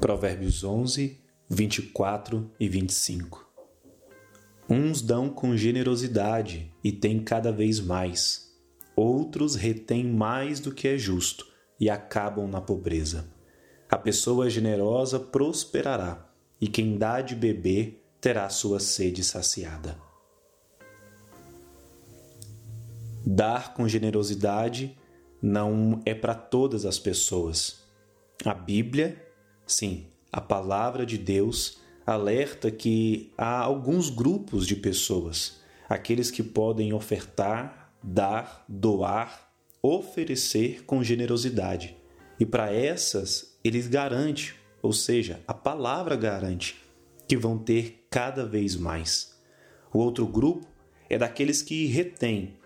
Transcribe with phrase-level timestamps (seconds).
[0.00, 3.46] Provérbios 11, 24 e 25.
[4.66, 8.50] Uns dão com generosidade e têm cada vez mais,
[8.96, 11.46] outros retêm mais do que é justo
[11.78, 13.30] e acabam na pobreza.
[13.90, 19.98] A pessoa generosa prosperará, e quem dá de beber terá sua sede saciada.
[23.26, 24.96] Dar com generosidade
[25.42, 27.84] não é para todas as pessoas.
[28.46, 29.29] A Bíblia,
[29.72, 36.92] sim, a palavra de Deus alerta que há alguns grupos de pessoas, aqueles que podem
[36.92, 39.52] ofertar, dar, doar,
[39.82, 41.96] oferecer com generosidade.
[42.38, 46.82] E para essas, eles garante, ou seja, a palavra garante
[47.28, 49.36] que vão ter cada vez mais.
[49.92, 50.66] O outro grupo
[51.08, 52.56] é daqueles que retêm,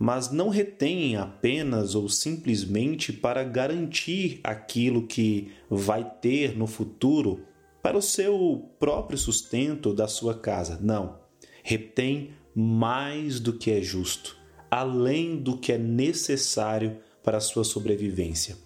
[0.00, 7.44] mas não retêm apenas ou simplesmente para garantir aquilo que vai ter no futuro
[7.82, 10.78] para o seu próprio sustento da sua casa.
[10.80, 11.20] Não.
[11.62, 14.38] Retém mais do que é justo,
[14.70, 18.56] além do que é necessário para a sua sobrevivência.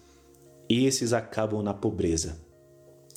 [0.69, 2.39] Esses acabam na pobreza.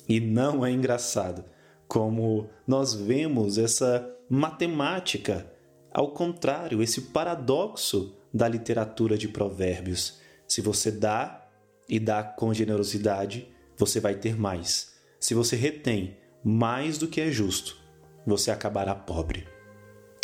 [0.09, 1.45] E não é engraçado
[1.87, 5.49] como nós vemos essa matemática
[5.91, 10.19] ao contrário, esse paradoxo da literatura de Provérbios.
[10.47, 11.47] Se você dá
[11.87, 14.93] e dá com generosidade, você vai ter mais.
[15.19, 17.77] Se você retém mais do que é justo,
[18.25, 19.47] você acabará pobre.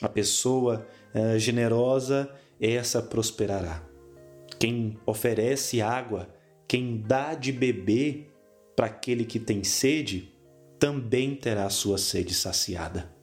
[0.02, 2.29] A pessoa é, generosa,
[2.59, 3.83] essa prosperará.
[4.59, 6.29] Quem oferece água,
[6.67, 8.31] quem dá de beber
[8.75, 10.33] para aquele que tem sede,
[10.77, 13.14] também terá sua sede saciada.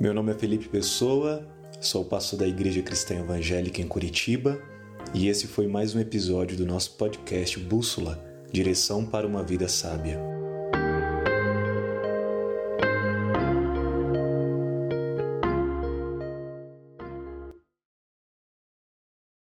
[0.00, 1.46] Meu nome é Felipe Pessoa,
[1.78, 4.58] sou pastor da Igreja Cristã Evangélica em Curitiba
[5.12, 8.18] e esse foi mais um episódio do nosso podcast Bússola
[8.50, 10.39] Direção para uma Vida Sábia.